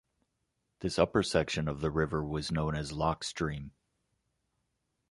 [0.79, 3.69] This upper section of the river was known as Lock Stream.